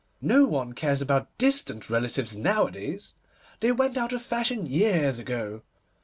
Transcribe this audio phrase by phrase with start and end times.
[0.23, 3.13] No one cares about distant relatives nowadays.
[3.59, 5.61] They went out of fashion years ago.